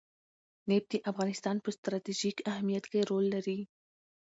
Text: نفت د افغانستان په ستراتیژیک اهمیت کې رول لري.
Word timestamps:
نفت 0.69 0.87
د 0.91 0.95
افغانستان 1.11 1.55
په 1.61 1.69
ستراتیژیک 1.77 2.37
اهمیت 2.51 2.85
کې 2.91 3.07
رول 3.09 3.25
لري. 3.33 3.59